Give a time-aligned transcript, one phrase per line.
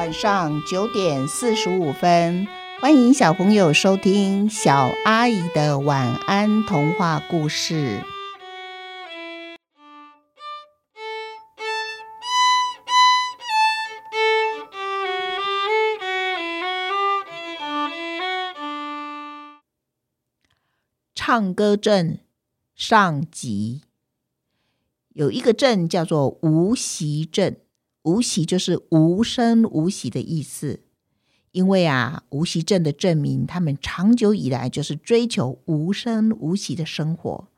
[0.00, 2.48] 晚上九点四十五分，
[2.80, 8.02] 欢迎小朋友收听小阿姨的晚安童话故事。
[21.14, 22.20] 唱歌镇
[22.74, 23.82] 上集，
[25.10, 27.60] 有一个镇叫做无锡镇。
[28.02, 30.80] 无喜就是无声无息的意思，
[31.52, 37.48] 因为啊，无锡镇的镇民他们长久以来就是追求无声无息的生活。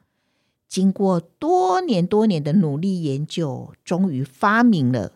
[0.67, 5.13] 经过多年多年的努力研究，终于发明了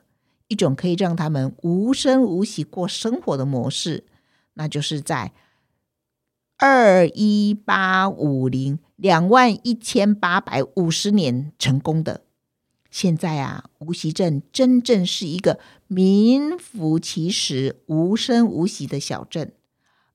[0.48, 4.04] 一种可以让他们无声无息过生活的模式，
[4.54, 5.32] 那就是在
[6.58, 12.25] 二一八五零两万一千八百五十年成功的。
[12.96, 19.52] 现在啊，无锡镇真正是一个名副其实、无声无息的小镇。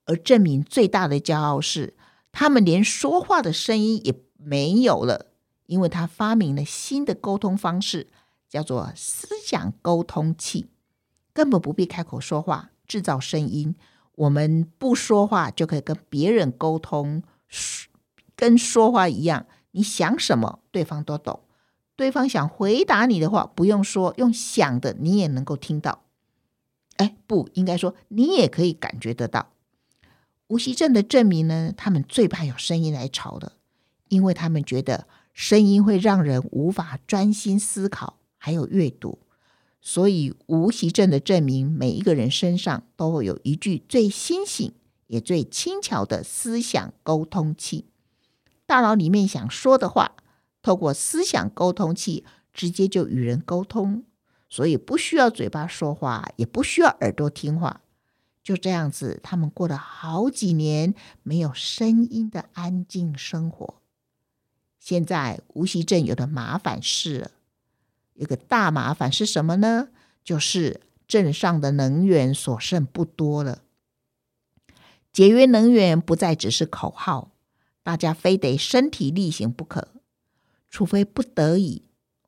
[0.05, 1.95] 而镇民最大的骄傲是，
[2.31, 5.27] 他们连说话的声音也没有了，
[5.67, 8.07] 因为他发明了新的沟通方式，
[8.49, 10.65] 叫做思想沟通器，
[11.33, 13.75] 根本不必开口说话，制造声音。
[14.15, 17.21] 我们不说话就可以跟别人沟通，
[18.35, 21.41] 跟说话一样，你想什么，对方都懂。
[22.02, 26.02] 对方想回答你的话，不用说，用想的你也能够听到。
[26.95, 29.52] 哎，不应该说，你也可以感觉得到。
[30.47, 33.52] 无锡镇的镇民呢，他们最怕有声音来吵的，
[34.09, 39.19] 因为他们觉得声音会让人无法专心思考，还有阅读。
[39.80, 44.73] 所以，无锡镇的镇民每一个人身上都会有一具最新醒
[45.05, 47.86] 也最轻巧的思想沟通器，
[48.65, 50.15] 大脑里面想说的话。
[50.62, 54.04] 透过思想沟通器，直接就与人沟通，
[54.49, 57.82] 所以不需要嘴巴说话，也不需要耳朵听话，
[58.44, 63.76] 就这样子，他们过了好几年没有声音的安静生活。
[64.80, 67.32] 现在无锡镇有的麻烦事，
[68.16, 69.89] 有个大麻烦是什么呢？
[70.23, 73.64] 就是镇上的能源所剩不多了，
[75.11, 77.32] 节约能源不再只是口号，
[77.82, 79.88] 大家非得身体力行不可。
[80.71, 81.83] 除非不得已，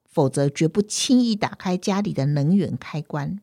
[0.06, 3.40] 否则绝不轻易打开家里的能源开关。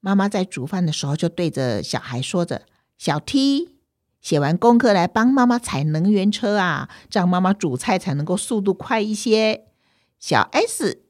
[0.00, 2.62] 妈妈在煮饭的时候，就对着小孩说着
[2.96, 3.76] ：“小 T，
[4.20, 9.66] 写完功课来帮妈妈踩能源车啊，这样妈妈煮菜才能够速度快一些。”
[10.20, 11.02] 小 S，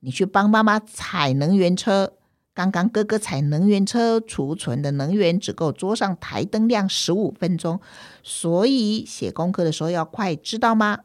[0.00, 2.12] 你去帮妈妈踩能源车。
[2.52, 7.80] 刚刚哥哥踩能源车储存的能源只够桌上台灯亮十五分钟，
[8.22, 11.00] 所以写功课的时候要快，知道吗？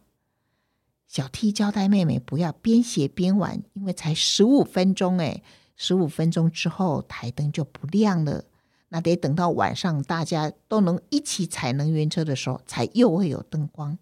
[1.07, 5.41] 小 T 交代妹妹不要边写边玩，因为才十五分钟哎，
[5.75, 8.43] 十五分钟之后台灯就不亮了，
[8.89, 13.97] 那得等到晚上大家都能一起踩能源车的时候，才又会有灯光。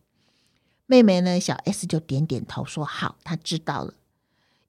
[0.85, 3.93] 妹妹呢，小 S 就点点头说好，她知道了。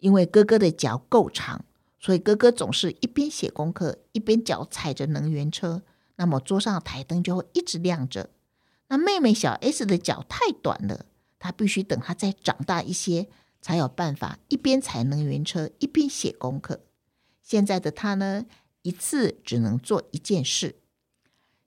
[0.00, 1.64] 因为哥哥的脚够长，
[1.98, 5.82] 所以哥哥总是一边写功课，一边脚踩着能源车，
[6.16, 8.28] 那么桌上的台灯就会一直亮着。
[8.88, 11.06] 那妹妹小 S 的脚太短了。
[11.44, 13.28] 他必须等他再长大一些，
[13.60, 16.80] 才有办法一边踩能源车一边写功课。
[17.42, 18.46] 现在的他呢，
[18.80, 20.76] 一次只能做一件事。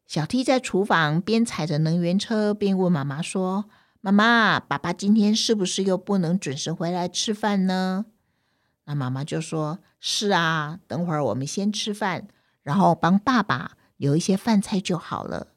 [0.08, 3.70] 小 T 在厨房边踩着能源车边问妈妈说
[4.02, 8.08] ：“妈妈，爸爸今天是不是又不能准时回来吃饭呢？”
[8.86, 12.28] 那妈妈就说：“是啊，等会儿我们先吃饭，
[12.64, 15.54] 然后帮爸爸留一些饭菜就好了。”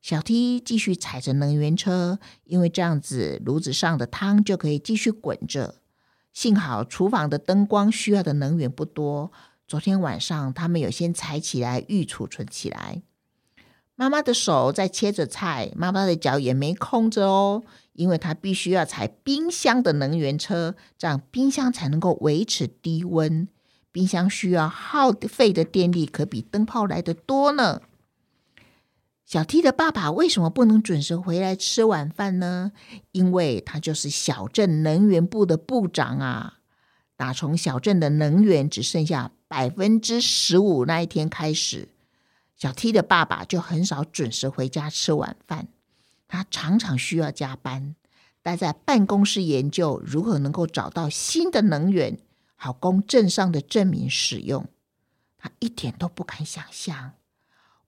[0.00, 5.76] 小 T 继续踩着能源车，因为这样子炉子上的汤就可以继续滚着。
[6.32, 9.30] 幸好厨房的灯光需要的能源不多，
[9.66, 13.02] 昨天晚上他们有先踩起来预储存起来。
[13.94, 23.46] 妈妈的手在切着菜，妈妈的脚也没空着哦，因为她必须要踩冰箱的能源车，这样冰箱才能够维持低温。
[23.92, 27.82] 冰箱需要耗费的电力可比灯泡来的多呢。
[29.30, 32.72] 小 T 的爸爸为什么不能准时回来吃晚饭呢？
[33.12, 36.58] 因为他就是小镇能源部的部长啊！
[37.14, 41.90] 打从小镇的能源只剩下百分之十五那一天开始，
[42.56, 45.68] 小 T 的爸爸就很少准时回家吃晚饭。
[46.26, 47.94] 他常常需要加班，
[48.42, 52.18] 待在办公室研究如何能够找到新的能源，
[52.56, 54.66] 好供镇上的镇民使用。
[55.38, 57.12] 他一点都不敢想象。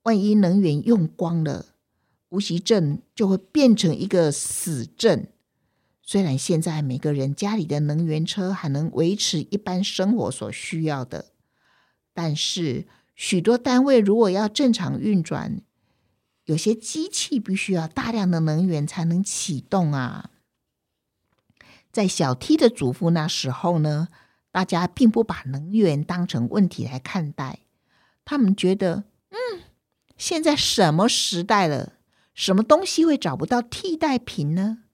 [0.03, 1.67] 万一能源用光了，
[2.31, 5.29] 无锡镇就会变成一个死镇。
[6.03, 11.27] 虽然现在每个人家里的能源车还能维持一般生活所需要的，
[12.13, 15.63] 但是许多单位如果要正常运转，
[16.45, 20.31] 有些机器必须要大量的能源才能启动啊。
[21.93, 24.09] 在小 T 的祖父那时候呢，
[24.51, 27.61] 大家并不把能源当成问题来看待，
[28.25, 29.05] 他们觉得，
[30.23, 31.95] 现在什么时代了，
[32.33, 34.85] 什么东西会找不到替代品呢？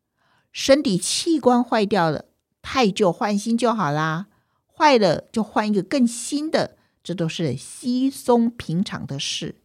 [0.52, 2.24] 身体器官坏掉了，
[2.62, 4.28] 太旧换新就好啦，
[4.66, 9.56] 坏了就换一个更新的，这都是稀松平常的事。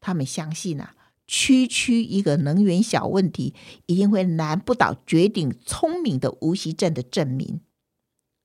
[0.00, 0.94] 他们相信啊。
[1.26, 7.60] 区区一个能源小问题，一定会难不倒绝顶聪明的无锡镇的镇民。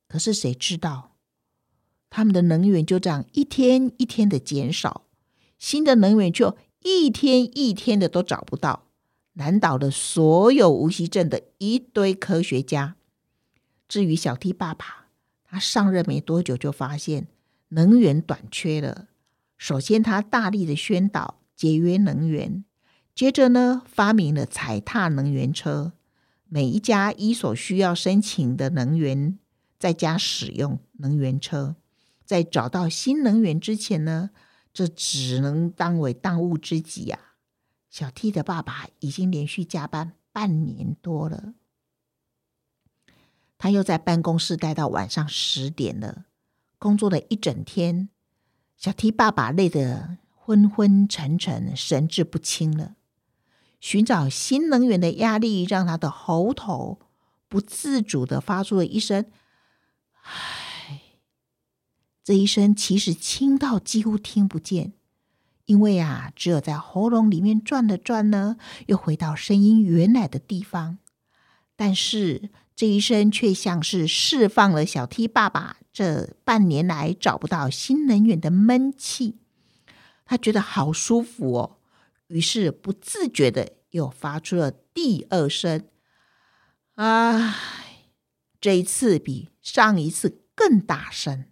[0.09, 1.15] 可是谁知道，
[2.09, 5.05] 他们的能源就这样一天一天的减少，
[5.57, 6.55] 新的能源就
[6.87, 8.83] 一天一天的都找不到，
[9.33, 12.95] 难倒了所有无锡镇的一堆科学家。
[13.87, 15.07] 至于小 T 爸爸，
[15.43, 17.25] 他上任没多久就发现
[17.69, 19.07] 能源短缺了。
[19.57, 22.63] 首先，他大力的宣导节约能源。
[23.15, 25.93] 接着呢，发明了踩踏能源车，
[26.47, 29.39] 每一家一所需要申请的能源，
[29.79, 31.77] 在家使用能源车。
[32.23, 34.29] 在找到新能源之前呢，
[34.75, 37.17] 这只能当为当务之急呀。
[37.89, 41.53] 小 T 的爸爸已经连续加班半年多了，
[43.57, 46.25] 他又在办公室待到晚上十点了，
[46.77, 48.09] 工作了一整天。
[48.75, 52.95] 小 T 爸爸累得昏昏沉沉、神志不清了。
[53.79, 56.99] 寻找新能源的压力，让他的喉头
[57.47, 59.25] 不自主的发出了一声
[60.23, 60.63] “唉”。
[62.25, 64.93] 这一声其实轻到几乎听不见，
[65.65, 68.57] 因为啊，只有在喉咙里面转了转呢，
[68.87, 70.97] 又回到声音原来的地方。
[71.75, 79.37] 但是这一声却像是释放了小 T 爸爸这半年来找不到新能源的闷气，
[80.25, 81.77] 他觉得好舒服哦。
[82.25, 85.83] 于是不自觉的又发出了第二声，
[86.95, 87.53] 唉，
[88.59, 91.45] 这一次比上一次更大声。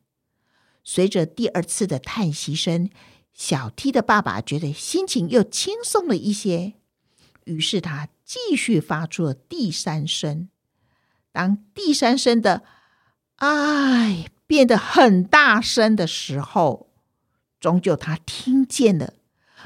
[0.83, 2.89] 随着第二次的叹息声，
[3.33, 6.73] 小 T 的爸爸觉得心情又轻松了一些。
[7.45, 10.49] 于是他继续发出了第三声。
[11.31, 12.63] 当第三声的
[13.37, 16.89] “唉”变得很大声的时候，
[17.59, 19.13] 终究他听见了。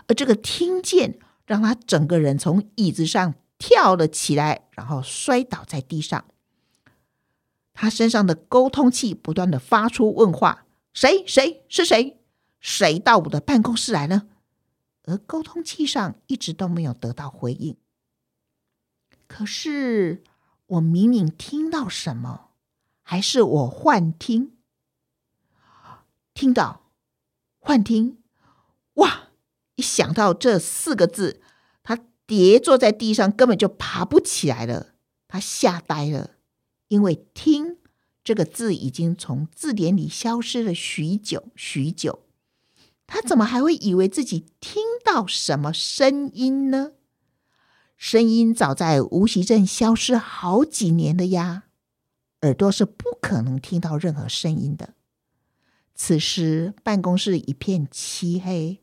[0.07, 6.25] 而这个听见，让他整个人从椅子上跳了起来，然后摔倒在地上。
[7.73, 10.65] 他身上的沟通器不断的发出问话
[10.97, 11.23] ：“谁？
[11.27, 12.19] 谁是谁？
[12.59, 14.27] 谁到我的办公室来呢？”
[15.05, 17.77] 而沟通器上一直都没有得到回应。
[19.27, 20.23] 可是
[20.65, 22.49] 我明明听到什么，
[23.03, 24.57] 还是我幻听？
[26.33, 26.89] 听到
[27.59, 28.17] 幻听？
[28.95, 29.27] 哇！
[29.75, 31.43] 一想到这四个字，
[31.83, 34.95] 他跌坐在地上，根本就爬不起来了。
[35.27, 36.31] 他吓呆了，
[36.87, 37.77] 因为“听”
[38.27, 42.23] 这个字已经从字典里消失了许久许久。
[43.05, 46.91] 他怎么还会以为自己听到什么声音呢？
[47.95, 51.67] 声音早在无锡镇消失好几年了呀，
[52.41, 54.95] 耳朵是不可能听到任何声音的。
[55.95, 58.79] 此时办公室一片漆黑。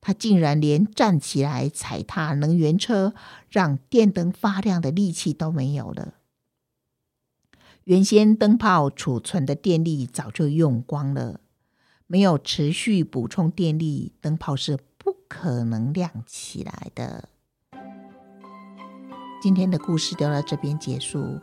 [0.00, 3.12] 他竟然连站起来踩踏能源车、
[3.50, 6.14] 让电灯发亮的力气都没有了。
[7.88, 11.40] 原先灯泡储存的电力早就用光了，
[12.06, 17.30] 没有持续补充电力，灯泡是不可能亮起来的。
[19.40, 21.40] 今天的故事就到这边结束。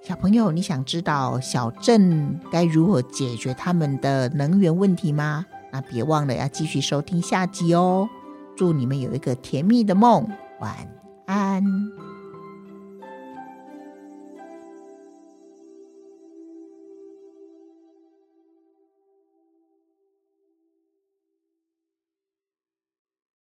[0.00, 5.44] 小朋友，你想知道小镇该如何解决他们的能源问题吗？
[5.70, 8.08] 那别忘了要继续收听下集哦！
[8.56, 10.26] 祝你们有一个甜蜜的梦，
[10.58, 10.74] 晚
[11.26, 11.62] 安。